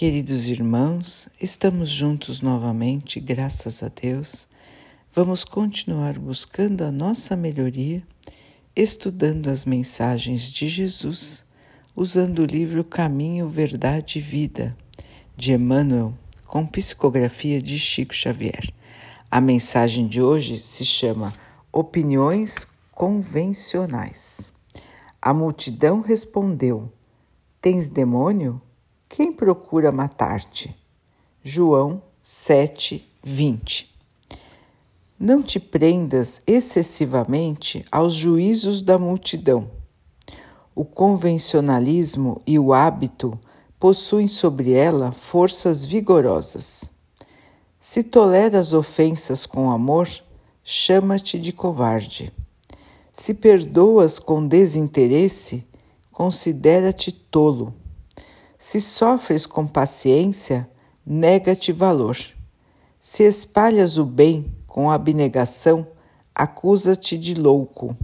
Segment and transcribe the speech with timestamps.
[0.00, 4.48] Queridos irmãos, estamos juntos novamente, graças a Deus.
[5.12, 8.02] Vamos continuar buscando a nossa melhoria,
[8.74, 11.44] estudando as mensagens de Jesus,
[11.94, 14.74] usando o livro Caminho, Verdade e Vida,
[15.36, 16.14] de Emmanuel,
[16.46, 18.72] com psicografia de Chico Xavier.
[19.30, 21.30] A mensagem de hoje se chama
[21.70, 24.48] Opiniões Convencionais.
[25.20, 26.90] A multidão respondeu:
[27.60, 28.62] Tens demônio?
[29.12, 30.72] Quem procura matar-te?
[31.42, 33.92] João 7, 20.
[35.18, 39.68] Não te prendas excessivamente aos juízos da multidão.
[40.76, 43.36] O convencionalismo e o hábito
[43.80, 46.92] possuem sobre ela forças vigorosas.
[47.80, 50.08] Se toleras ofensas com amor,
[50.62, 52.32] chama-te de covarde.
[53.12, 55.66] Se perdoas com desinteresse,
[56.12, 57.74] considera-te tolo.
[58.62, 60.68] Se sofres com paciência,
[61.04, 62.18] nega-te valor.
[63.00, 65.86] Se espalhas o bem com abnegação,
[66.34, 67.96] acusa-te de louco.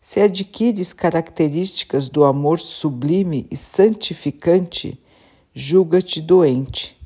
[0.00, 4.98] Se adquires características do amor sublime e santificante,
[5.54, 6.98] julga-te doente.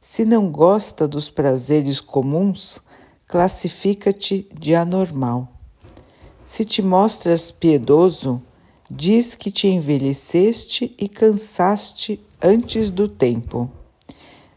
[0.00, 2.80] Se não gosta dos prazeres comuns,
[3.26, 5.48] classifica-te de anormal.
[6.44, 8.40] Se te mostras piedoso,
[8.90, 13.70] diz que te envelheceste e cansaste antes do tempo.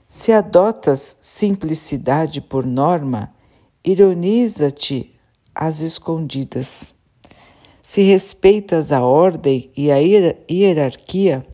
[0.09, 3.34] Se adotas simplicidade por norma,
[3.84, 5.14] ironiza-te
[5.53, 6.94] às escondidas.
[7.81, 11.45] Se respeitas a ordem e a hierarquia,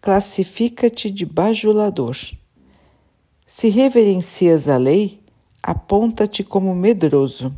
[0.00, 2.16] classifica-te de bajulador.
[3.46, 5.20] Se reverencias a lei,
[5.62, 7.54] aponta-te como medroso.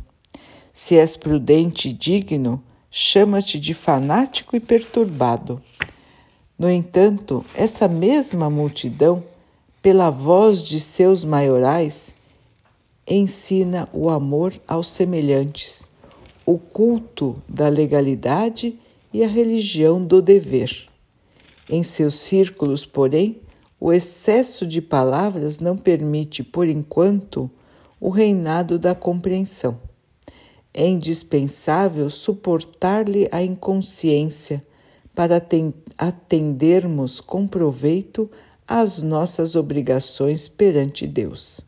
[0.71, 2.63] Se és prudente e digno,
[2.95, 5.59] chama-te de fanático e perturbado.
[6.59, 9.23] No entanto, essa mesma multidão,
[9.81, 12.13] pela voz de seus maiorais,
[13.07, 15.89] ensina o amor aos semelhantes,
[16.45, 18.77] o culto da legalidade
[19.11, 20.85] e a religião do dever.
[21.67, 23.41] Em seus círculos, porém,
[23.79, 27.49] o excesso de palavras não permite, por enquanto,
[27.99, 29.79] o reinado da compreensão.
[30.73, 34.65] É indispensável suportar-lhe a inconsciência
[35.13, 35.41] para
[35.97, 38.29] atendermos com proveito
[38.67, 41.61] às nossas obrigações perante Deus.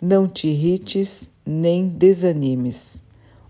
[0.00, 3.02] Não te irrites nem desanimes.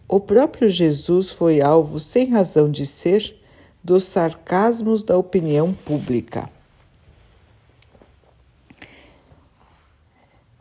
[0.09, 3.41] O próprio Jesus foi alvo, sem razão de ser,
[3.83, 6.51] dos sarcasmos da opinião pública.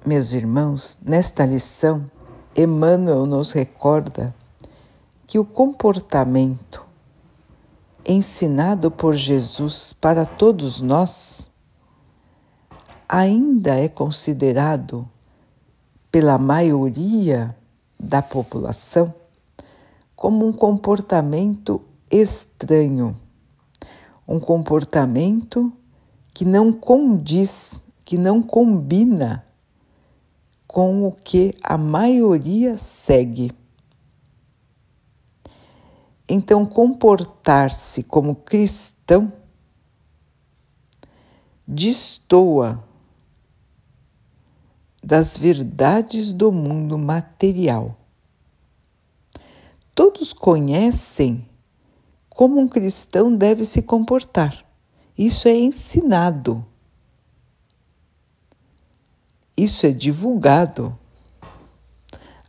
[0.05, 2.09] Meus irmãos, nesta lição,
[2.55, 4.35] Emmanuel nos recorda
[5.25, 6.85] que o comportamento
[8.05, 11.49] ensinado por Jesus para todos nós
[13.07, 15.07] ainda é considerado
[16.11, 17.55] pela maioria
[17.99, 19.13] da população
[20.15, 21.81] como um comportamento
[22.11, 23.17] estranho,
[24.27, 25.71] um comportamento
[26.33, 29.45] que não condiz, que não combina
[30.71, 33.51] com o que a maioria segue.
[36.29, 39.33] Então, comportar-se como cristão
[41.67, 42.81] destoa
[45.03, 47.97] das verdades do mundo material.
[49.93, 51.45] Todos conhecem
[52.29, 54.65] como um cristão deve se comportar.
[55.17, 56.65] Isso é ensinado
[59.55, 60.97] isso é divulgado.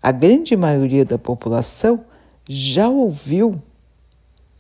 [0.03, 2.05] A grande maioria da população
[2.49, 3.61] já ouviu,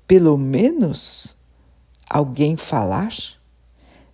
[0.07, 1.35] pelo menos,
[2.09, 3.13] alguém falar,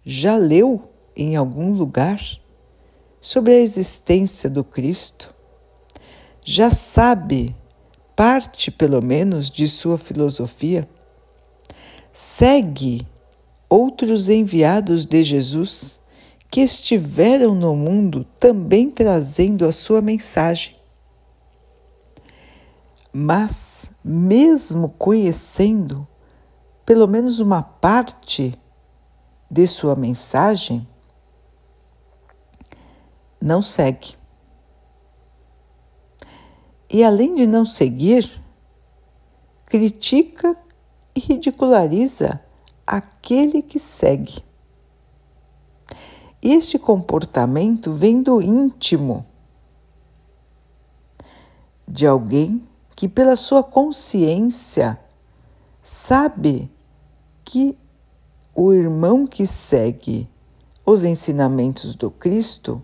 [0.04, 0.82] já leu
[1.16, 2.20] em algum lugar
[3.20, 5.34] sobre a existência do Cristo,
[6.44, 7.54] já sabe
[8.16, 10.88] parte, pelo menos, de sua filosofia,
[12.12, 13.06] segue
[13.68, 15.97] outros enviados de Jesus
[16.50, 20.76] que estiveram no mundo também trazendo a sua mensagem.
[23.12, 26.06] Mas, mesmo conhecendo
[26.84, 28.58] pelo menos uma parte
[29.50, 30.86] de sua mensagem,
[33.40, 34.16] não segue.
[36.90, 38.42] E além de não seguir,
[39.66, 40.56] critica
[41.14, 42.40] e ridiculariza
[42.86, 44.47] aquele que segue.
[46.42, 49.26] Este comportamento vem do íntimo
[51.86, 52.62] de alguém
[52.94, 54.98] que, pela sua consciência,
[55.82, 56.70] sabe
[57.44, 57.76] que
[58.54, 60.28] o irmão que segue
[60.84, 62.82] os ensinamentos do Cristo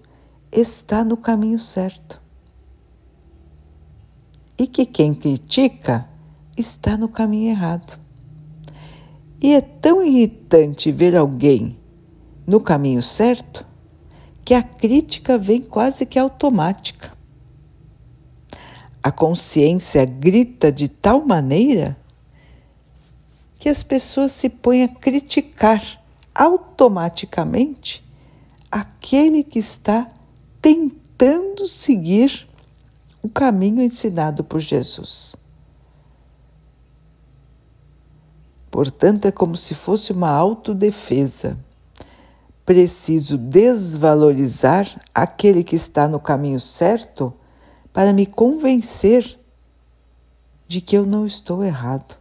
[0.51, 2.21] está no caminho certo.
[4.59, 6.09] E que quem critica
[6.57, 7.99] está no caminho errado.
[9.41, 11.77] E é tão irritante ver alguém
[12.47, 13.65] no caminho certo
[14.45, 17.13] que a crítica vem quase que automática.
[19.03, 21.97] A consciência grita de tal maneira
[23.59, 25.83] que as pessoas se põem a criticar
[26.35, 28.05] automaticamente
[28.71, 30.11] aquele que está
[30.61, 32.47] tentando seguir
[33.23, 35.37] o caminho ensinado por Jesus.
[38.71, 41.57] Portanto, é como se fosse uma autodefesa.
[42.65, 47.33] Preciso desvalorizar aquele que está no caminho certo
[47.93, 49.39] para me convencer
[50.67, 52.17] de que eu não estou errado.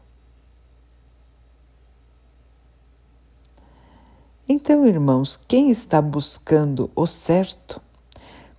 [4.48, 7.82] Então, irmãos, quem está buscando o certo,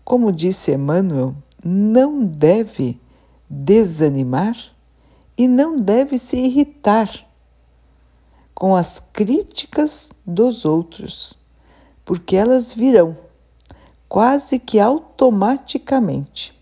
[0.03, 2.99] como disse Emmanuel, não deve
[3.49, 4.57] desanimar
[5.37, 7.11] e não deve se irritar
[8.55, 11.39] com as críticas dos outros,
[12.05, 13.17] porque elas virão
[14.09, 16.55] quase que automaticamente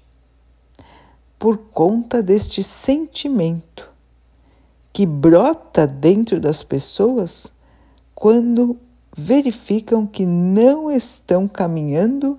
[1.39, 3.91] por conta deste sentimento
[4.93, 7.50] que brota dentro das pessoas
[8.15, 8.77] quando
[9.17, 12.39] verificam que não estão caminhando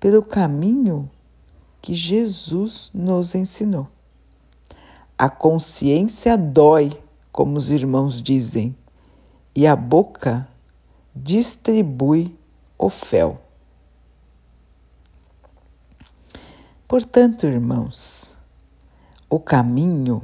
[0.00, 1.08] pelo caminho
[1.80, 3.86] que Jesus nos ensinou.
[5.16, 6.92] A consciência dói,
[7.32, 8.74] como os irmãos dizem,
[9.54, 10.46] e a boca
[11.14, 12.36] distribui
[12.78, 13.40] o fel.
[16.86, 18.38] Portanto, irmãos,
[19.28, 20.22] o caminho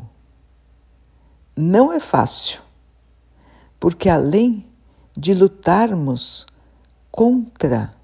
[1.56, 2.62] não é fácil,
[3.78, 4.64] porque além
[5.16, 6.46] de lutarmos
[7.12, 7.94] contra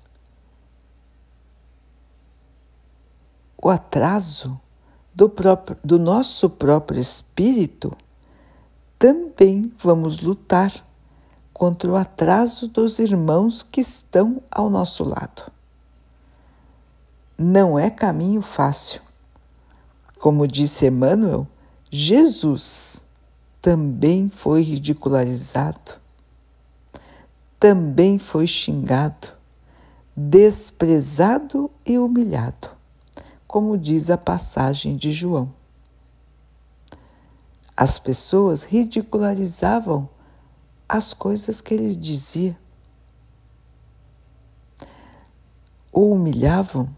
[3.56, 4.60] o atraso
[5.14, 7.96] do, próprio, do nosso próprio espírito,
[8.98, 10.84] também vamos lutar
[11.60, 15.52] contra o atraso dos irmãos que estão ao nosso lado.
[17.36, 19.02] Não é caminho fácil.
[20.18, 21.46] Como disse Emmanuel,
[21.90, 23.06] Jesus
[23.60, 26.00] também foi ridicularizado
[27.58, 29.28] também foi xingado,
[30.16, 32.70] desprezado e humilhado,
[33.46, 35.52] como diz a passagem de João.
[37.76, 40.08] As pessoas ridicularizavam
[40.90, 42.58] as coisas que ele dizia,
[45.92, 46.88] o humilhavam,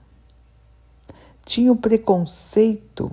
[1.45, 3.13] tinham preconceito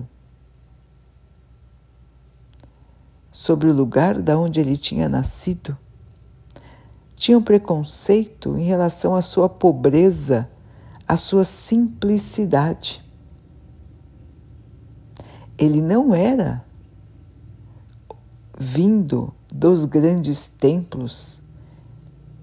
[3.30, 5.76] sobre o lugar da onde ele tinha nascido?
[7.14, 10.48] Tinham preconceito em relação à sua pobreza,
[11.06, 13.04] à sua simplicidade.
[15.58, 16.64] Ele não era
[18.58, 21.40] vindo dos grandes templos,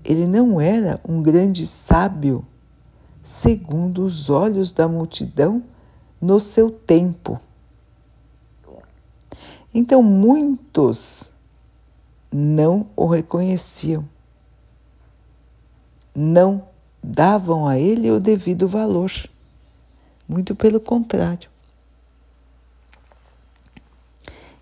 [0.03, 2.45] ele não era um grande sábio,
[3.23, 5.63] segundo os olhos da multidão
[6.21, 7.39] no seu tempo.
[9.73, 11.31] Então muitos
[12.31, 14.05] não o reconheciam
[16.17, 16.63] não
[17.03, 19.11] davam a ele o devido valor.
[20.27, 21.47] Muito pelo contrário.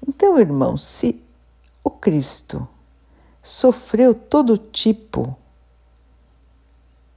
[0.06, 1.20] Então, irmãos, se
[1.86, 2.68] o Cristo
[3.42, 5.38] sofreu todo tipo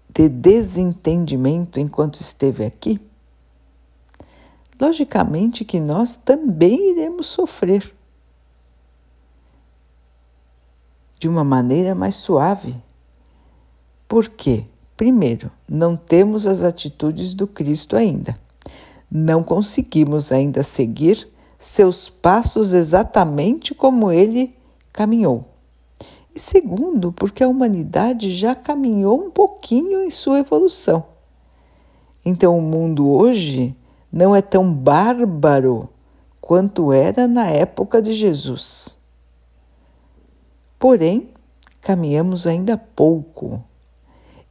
[0.09, 3.01] de desentendimento enquanto esteve aqui,
[4.81, 7.93] logicamente que nós também iremos sofrer
[11.19, 12.81] de uma maneira mais suave
[14.09, 14.65] por quê?
[14.97, 18.37] Primeiro, não temos as atitudes do Cristo ainda.
[19.11, 24.57] Não conseguimos ainda seguir seus passos exatamente como ele
[24.99, 25.45] caminhou.
[26.35, 31.05] E segundo, porque a humanidade já caminhou um pouquinho em sua evolução.
[32.25, 33.77] Então, o mundo hoje
[34.13, 35.89] não é tão bárbaro
[36.41, 38.99] quanto era na época de Jesus.
[40.81, 41.29] Porém,
[41.81, 43.63] caminhamos ainda pouco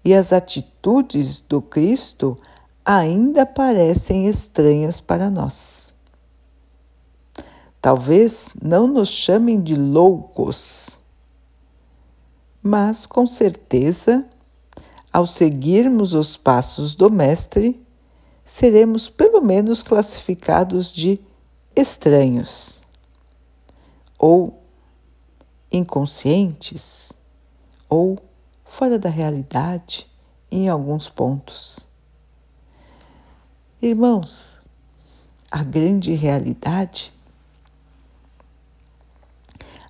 [0.05, 2.37] e as atitudes do Cristo
[2.85, 5.93] ainda parecem estranhas para nós.
[7.81, 11.01] Talvez não nos chamem de loucos,
[12.61, 14.25] mas com certeza,
[15.11, 17.81] ao seguirmos os passos do Mestre,
[18.43, 21.19] seremos pelo menos classificados de
[21.75, 22.81] estranhos
[24.17, 24.61] ou
[25.71, 27.13] inconscientes
[27.89, 28.17] ou
[28.65, 30.09] fora da realidade
[30.51, 31.87] em alguns pontos.
[33.81, 34.59] Irmãos,
[35.51, 37.13] a grande realidade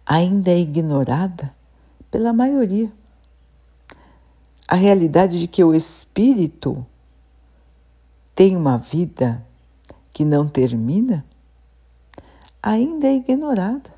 [0.07, 1.53] ainda é ignorada
[2.09, 2.89] pela maioria.
[4.65, 6.85] A realidade de que o espírito
[8.33, 9.45] tem uma vida
[10.13, 11.25] que não termina
[12.63, 13.89] ainda é ignorada.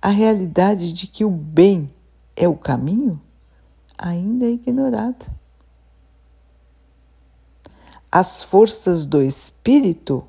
[0.00, 1.92] A realidade de que o bem
[2.36, 3.20] é o caminho
[3.98, 5.26] ainda é ignorada.
[8.12, 10.24] As forças do espírito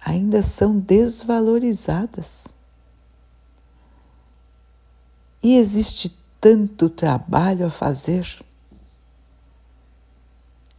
[0.00, 2.59] ainda são desvalorizadas.
[5.42, 8.26] E existe tanto trabalho a fazer.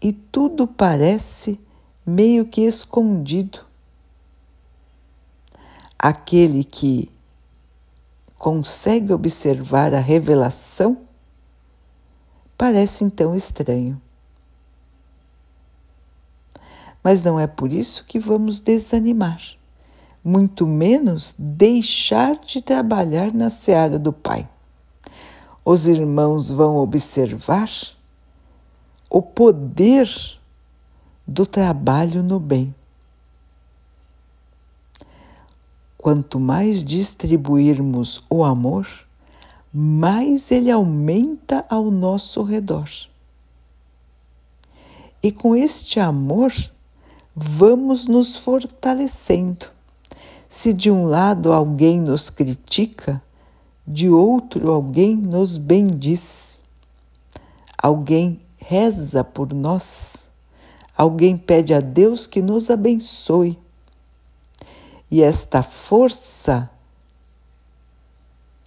[0.01, 1.59] E tudo parece
[2.05, 3.59] meio que escondido.
[5.97, 7.11] Aquele que
[8.37, 10.97] consegue observar a revelação
[12.57, 14.01] parece então estranho.
[17.03, 19.41] Mas não é por isso que vamos desanimar,
[20.23, 24.47] muito menos deixar de trabalhar na seara do Pai.
[25.63, 27.69] Os irmãos vão observar
[29.09, 30.09] o poder
[31.27, 32.73] do trabalho no bem.
[35.97, 38.87] Quanto mais distribuirmos o amor,
[39.71, 42.89] mais ele aumenta ao nosso redor.
[45.21, 46.51] E com este amor,
[47.35, 49.67] vamos nos fortalecendo.
[50.49, 53.21] Se de um lado alguém nos critica,
[53.91, 56.61] de outro alguém nos bendiz.
[57.77, 60.29] Alguém reza por nós.
[60.97, 63.57] Alguém pede a Deus que nos abençoe
[65.11, 66.69] e esta força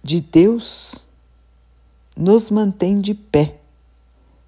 [0.03, 1.07] de Deus
[2.15, 3.57] nos mantém de pé,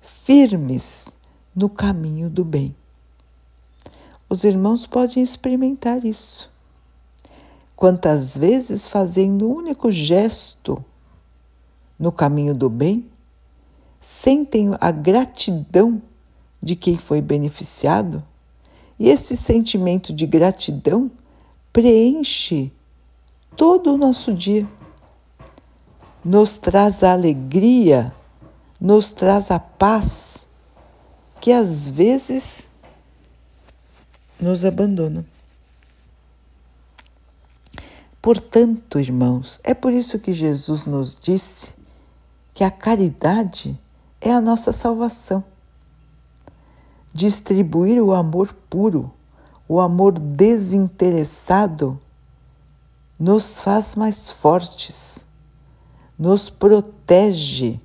[0.02, 1.18] firmes
[1.56, 2.76] no caminho do bem.
[4.30, 6.52] Os irmãos podem experimentar isso.
[7.78, 10.84] Quantas vezes, fazendo um único gesto
[11.98, 13.06] no caminho do bem,
[14.02, 16.02] sentem a gratidão
[16.62, 18.24] de quem foi beneficiado,
[18.98, 21.12] e esse sentimento de gratidão
[21.72, 22.72] preenche
[23.56, 24.68] todo o nosso dia,
[26.26, 28.12] nos traz a alegria,
[28.82, 30.48] nos traz a paz
[31.40, 32.72] que às vezes
[34.42, 35.24] nos abandona.
[38.28, 41.74] Portanto, irmãos, é por isso que Jesus nos disse
[42.54, 43.80] que a caridade
[44.20, 45.42] é a nossa salvação.
[47.14, 49.14] Distribuir o amor puro
[49.66, 51.98] o amor desinteressado
[53.18, 55.26] nos faz mais fortes,
[56.20, 57.80] nos protege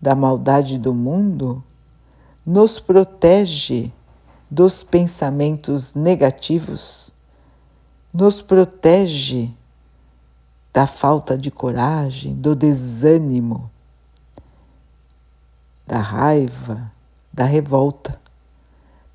[0.00, 1.62] da maldade do mundo,
[2.44, 3.92] nos protege
[4.50, 7.12] dos pensamentos negativos,
[8.12, 9.50] nos protege
[10.72, 13.70] da falta de coragem, do desânimo,
[15.86, 16.90] da raiva,
[17.32, 18.20] da revolta.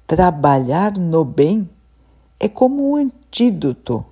[0.05, 1.69] Trabalhar no bem
[2.39, 4.05] é como um antídoto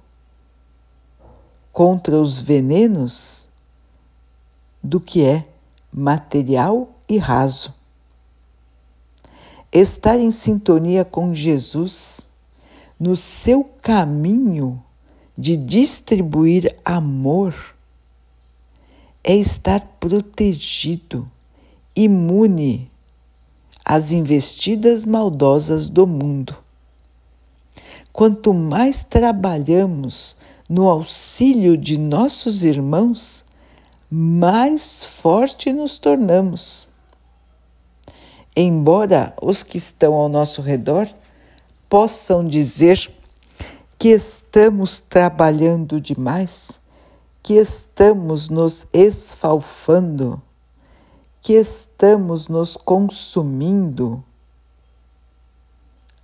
[1.71, 3.49] contra os venenos
[4.81, 5.47] do que é
[5.91, 7.73] material e raso.
[9.71, 12.31] Estar em sintonia com Jesus
[12.99, 14.81] no seu caminho
[15.37, 17.53] de distribuir amor
[19.23, 21.29] é estar protegido,
[21.95, 22.89] imune
[23.83, 26.55] às investidas maldosas do mundo.
[28.13, 30.37] Quanto mais trabalhamos
[30.69, 33.43] no auxílio de nossos irmãos,
[34.09, 36.87] mais forte nos tornamos.
[38.55, 41.09] Embora os que estão ao nosso redor
[41.95, 43.09] possam dizer
[43.97, 46.81] que estamos trabalhando demais,
[47.41, 50.41] que estamos nos esfalfando,
[51.41, 54.21] que estamos nos consumindo,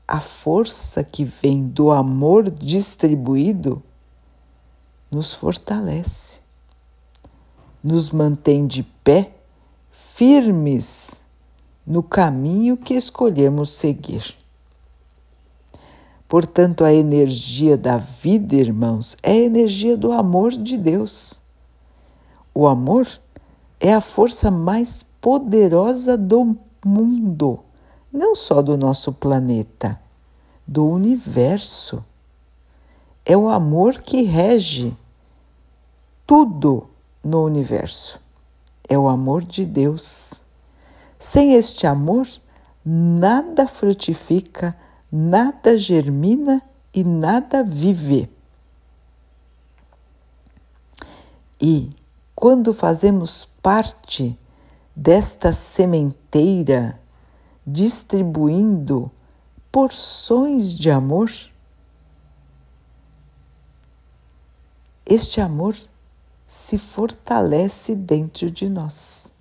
[0.05, 3.81] a força que vem do amor distribuído
[5.09, 6.41] nos fortalece,
[7.81, 9.31] nos mantém de pé,
[9.89, 11.23] firmes
[11.87, 14.40] no caminho que escolhemos seguir.
[16.31, 21.41] Portanto, a energia da vida, irmãos, é a energia do amor de Deus.
[22.55, 23.05] O amor
[23.77, 27.59] é a força mais poderosa do mundo
[28.11, 29.99] não só do nosso planeta,
[30.67, 32.03] do universo.
[33.25, 34.95] É o amor que rege
[36.27, 36.89] tudo
[37.23, 38.19] no universo.
[38.89, 40.41] é o amor de Deus.
[41.17, 42.27] Sem este amor,
[42.83, 44.75] nada frutifica,
[45.11, 46.61] nada germina
[46.93, 48.29] e nada vive.
[51.59, 51.89] E
[52.33, 54.37] quando fazemos parte
[54.95, 56.99] desta sementeira,
[57.65, 59.11] distribuindo
[59.71, 61.31] porções de amor,
[65.05, 65.75] este amor
[66.47, 69.31] se fortalece dentro de nós.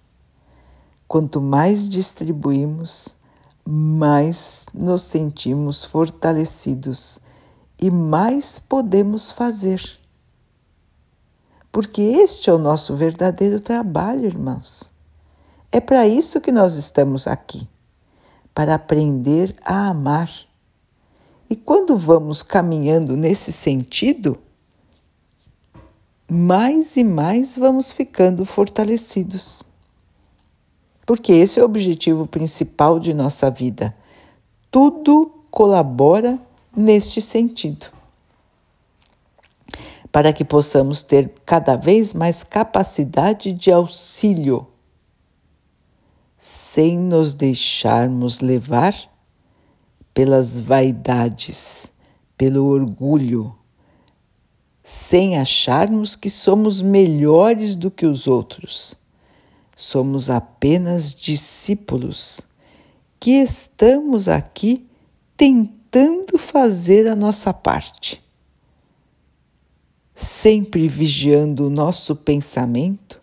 [1.09, 3.17] Quanto mais distribuímos,
[3.65, 7.21] mais nos sentimos fortalecidos
[7.81, 9.83] e mais podemos fazer.
[11.73, 14.93] Porque este é o nosso verdadeiro trabalho, irmãos.
[15.73, 17.69] É para isso que nós estamos aqui
[18.55, 20.31] para aprender a amar.
[21.49, 24.39] E quando vamos caminhando nesse sentido,
[26.29, 29.63] mais e mais vamos ficando fortalecidos.
[31.11, 33.93] Porque esse é o objetivo principal de nossa vida.
[34.71, 36.39] Tudo colabora
[36.73, 37.87] neste sentido.
[40.13, 44.69] Para que possamos ter cada vez mais capacidade de auxílio,
[46.39, 48.95] sem nos deixarmos levar
[50.15, 51.93] pelas vaidades,
[52.39, 53.53] pelo orgulho
[54.85, 59.00] sem acharmos que somos melhores do que os outros.
[59.81, 62.43] Somos apenas discípulos
[63.19, 64.87] que estamos aqui
[65.39, 68.23] tentando fazer a nossa parte,
[70.15, 73.23] sempre vigiando o nosso pensamento,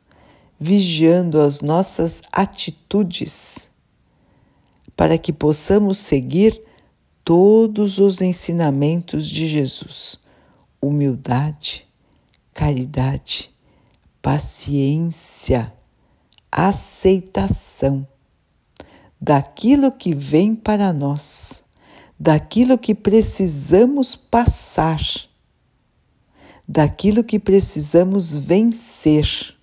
[0.59, 3.69] vigiando as nossas atitudes,
[4.95, 6.59] para que possamos seguir
[7.23, 10.17] todos os ensinamentos de Jesus.
[10.81, 11.87] Humildade,
[12.51, 13.51] caridade,
[14.23, 15.76] paciência,
[16.51, 18.07] aceitação
[19.19, 21.63] daquilo que vem para nós,
[22.19, 25.01] daquilo que precisamos passar,
[26.67, 29.55] daquilo que precisamos vencer.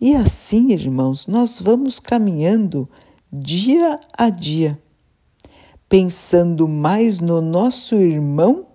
[0.00, 2.88] E assim, irmãos, nós vamos caminhando
[3.32, 4.80] dia a dia,
[5.88, 8.66] pensando mais no nosso irmão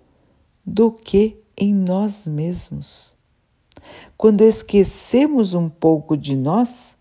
[0.64, 3.17] do que em nós mesmos.
[4.16, 6.96] Quando esquecemos um pouco de nós,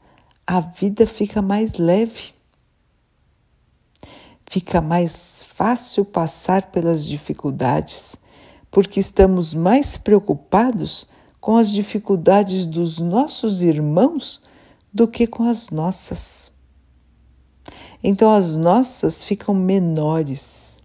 [0.45, 2.33] a vida fica mais leve.
[4.45, 8.15] Fica mais fácil passar pelas dificuldades,
[8.71, 11.07] porque estamos mais preocupados
[11.39, 14.41] com as dificuldades dos nossos irmãos
[14.93, 16.51] do que com as nossas.
[18.03, 20.77] Então as nossas ficam menores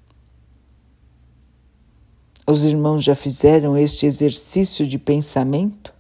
[2.46, 5.91] os irmãos já fizeram este exercício de pensamento?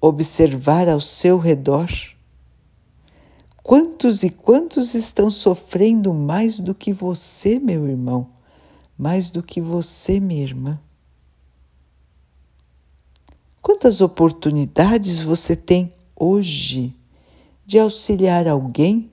[0.00, 1.88] Observar ao seu redor?
[3.62, 8.28] Quantos e quantos estão sofrendo mais do que você, meu irmão?
[8.96, 10.80] Mais do que você, minha irmã?
[13.60, 16.94] Quantas oportunidades você tem hoje
[17.66, 19.10] de auxiliar alguém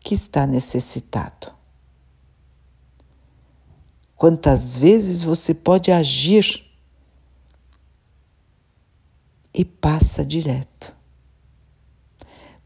[0.00, 1.58] que está necessitado?
[4.18, 6.64] quantas vezes você pode agir
[9.58, 10.94] e passa direto.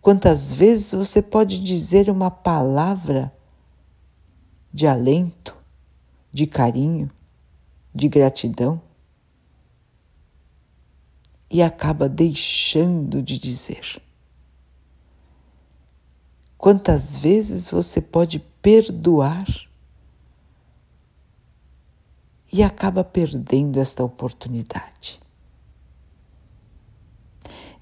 [0.02, 3.34] Quantas vezes você pode dizer uma palavra
[4.70, 5.56] de alento,
[6.30, 7.10] de carinho,
[7.94, 8.78] de gratidão
[11.50, 14.02] e acaba deixando de dizer.
[16.58, 19.46] Quantas vezes você pode perdoar
[22.52, 25.21] e acaba perdendo esta oportunidade.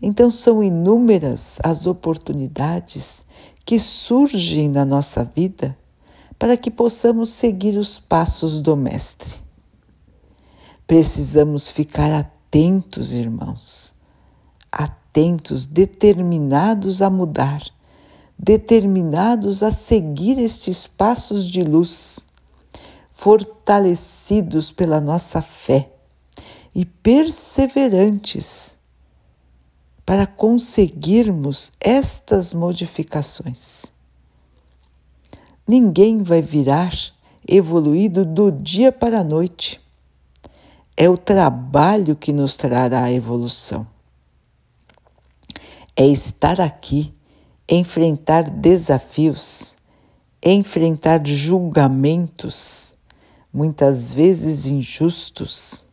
[0.03, 3.25] Então, são inúmeras as oportunidades
[3.65, 5.77] que surgem na nossa vida
[6.39, 9.35] para que possamos seguir os passos do Mestre.
[10.87, 13.95] Precisamos ficar atentos, irmãos,
[14.73, 17.63] atentos, determinados a mudar,
[18.39, 22.21] determinados a seguir estes passos de luz
[23.13, 25.93] fortalecidos pela nossa fé
[26.75, 28.80] e perseverantes
[30.11, 33.85] para conseguirmos estas modificações.
[35.65, 36.93] Ninguém vai virar
[37.47, 39.81] evoluído do dia para a noite.
[40.97, 43.87] É o trabalho que nos trará a evolução.
[45.95, 47.15] É estar aqui,
[47.69, 49.77] enfrentar desafios,
[50.45, 52.97] enfrentar julgamentos
[53.53, 55.87] muitas vezes injustos,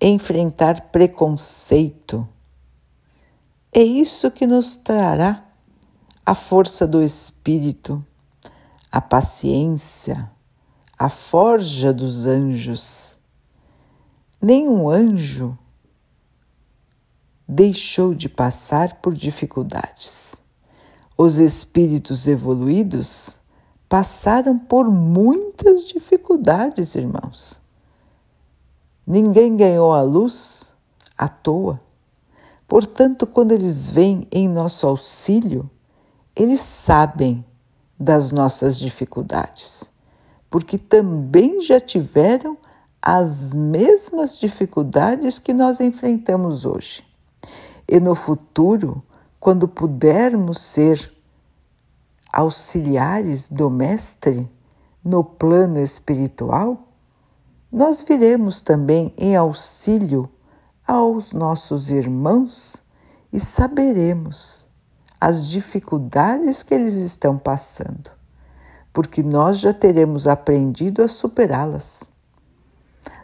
[0.00, 2.28] enfrentar preconceito,
[3.74, 5.44] é isso que nos trará
[6.24, 8.02] a força do espírito,
[8.90, 10.30] a paciência,
[10.96, 13.18] a forja dos anjos.
[14.40, 15.58] Nenhum anjo
[17.46, 20.40] deixou de passar por dificuldades.
[21.18, 23.40] Os espíritos evoluídos
[23.88, 27.60] passaram por muitas dificuldades, irmãos.
[29.04, 30.74] Ninguém ganhou a luz
[31.18, 31.83] à toa.
[32.66, 35.70] Portanto, quando eles vêm em nosso auxílio,
[36.34, 37.44] eles sabem
[37.98, 39.90] das nossas dificuldades,
[40.50, 42.56] porque também já tiveram
[43.00, 47.04] as mesmas dificuldades que nós enfrentamos hoje.
[47.86, 49.02] E no futuro,
[49.38, 51.12] quando pudermos ser
[52.32, 54.50] auxiliares do Mestre
[55.04, 56.88] no plano espiritual,
[57.70, 60.30] nós viremos também em auxílio
[60.86, 62.84] aos nossos irmãos
[63.32, 64.68] e saberemos
[65.20, 68.10] as dificuldades que eles estão passando,
[68.92, 72.10] porque nós já teremos aprendido a superá-las.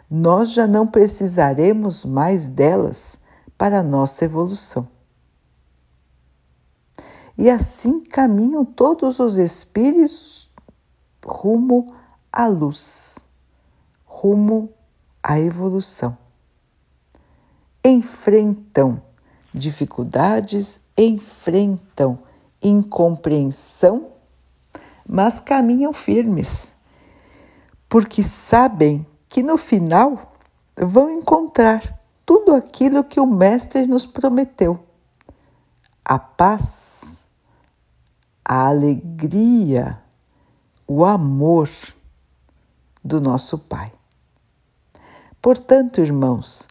[0.09, 3.19] Nós já não precisaremos mais delas
[3.57, 4.87] para nossa evolução.
[7.37, 10.51] E assim caminham todos os espíritos
[11.23, 11.93] rumo
[12.31, 13.27] à luz,
[14.05, 14.73] rumo
[15.23, 16.20] à evolução.
[17.83, 19.01] Enfrentam.
[19.53, 22.19] Dificuldades, enfrentam.
[22.61, 24.11] Incompreensão,
[25.07, 26.75] mas caminham firmes,
[27.89, 30.35] porque sabem que no final
[30.77, 34.79] vão encontrar tudo aquilo que o Mestre nos prometeu:
[36.05, 37.29] a paz,
[38.45, 39.99] a alegria,
[40.87, 41.69] o amor
[43.03, 43.91] do nosso Pai.
[45.41, 46.67] Portanto, irmãos,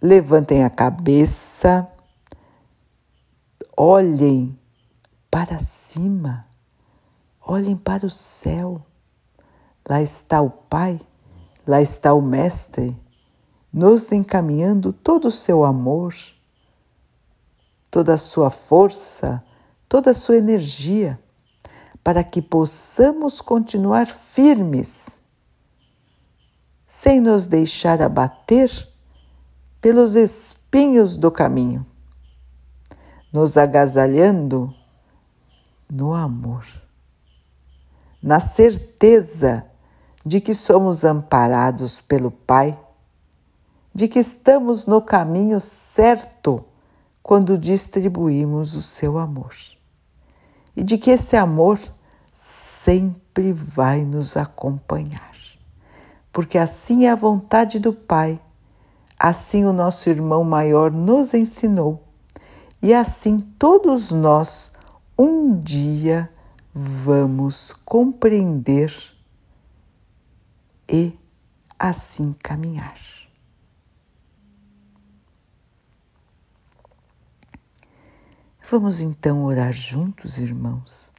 [0.00, 1.88] levantem a cabeça,
[3.76, 4.58] olhem
[5.30, 6.46] para cima,
[7.40, 8.84] olhem para o céu.
[9.88, 11.00] Lá está o Pai,
[11.66, 12.96] lá está o Mestre,
[13.72, 16.14] nos encaminhando todo o seu amor,
[17.90, 19.42] toda a sua força,
[19.88, 21.20] toda a sua energia,
[22.02, 25.22] para que possamos continuar firmes,
[26.86, 28.95] sem nos deixar abater
[29.86, 31.86] pelos espinhos do caminho,
[33.32, 34.74] nos agasalhando
[35.88, 36.66] no amor,
[38.20, 39.64] na certeza
[40.24, 42.76] de que somos amparados pelo Pai,
[43.94, 46.64] de que estamos no caminho certo
[47.22, 49.54] quando distribuímos o seu amor,
[50.74, 51.78] e de que esse amor
[52.32, 55.36] sempre vai nos acompanhar,
[56.32, 58.40] porque assim é a vontade do Pai
[59.18, 62.06] Assim o nosso irmão maior nos ensinou,
[62.82, 64.72] e assim todos nós
[65.18, 66.30] um dia
[66.74, 68.92] vamos compreender
[70.86, 71.18] e
[71.78, 72.98] assim caminhar.
[78.70, 81.12] Vamos então orar juntos, irmãos,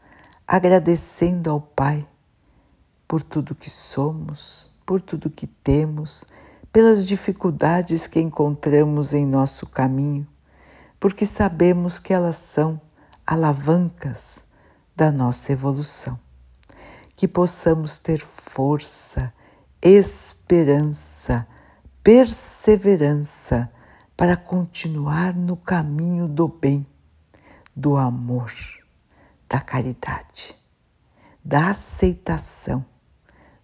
[0.45, 2.07] agradecendo ao Pai
[3.07, 6.25] por tudo que somos, por tudo que temos
[6.71, 10.27] pelas dificuldades que encontramos em nosso caminho,
[10.99, 12.79] porque sabemos que elas são
[13.25, 14.45] alavancas
[14.95, 16.19] da nossa evolução.
[17.15, 19.33] Que possamos ter força,
[19.81, 21.47] esperança,
[22.03, 23.71] perseverança
[24.15, 26.85] para continuar no caminho do bem,
[27.75, 28.53] do amor,
[29.49, 30.55] da caridade,
[31.43, 32.85] da aceitação,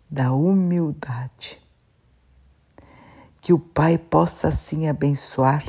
[0.09, 1.62] da humildade
[3.43, 5.65] que o Pai possa assim abençoar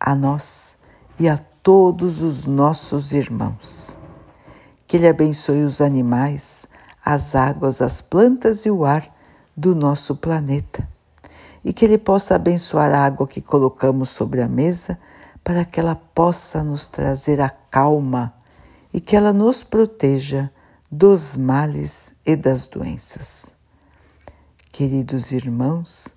[0.00, 0.78] a nós
[1.20, 3.98] e a todos os nossos irmãos.
[4.86, 6.66] Que Ele abençoe os animais,
[7.04, 9.14] as águas, as plantas e o ar
[9.54, 10.88] do nosso planeta.
[11.62, 14.98] E que Ele possa abençoar a água que colocamos sobre a mesa
[15.44, 18.32] para que ela possa nos trazer a calma
[18.90, 20.50] e que ela nos proteja
[20.90, 23.54] dos males e das doenças.
[24.72, 26.16] Queridos irmãos,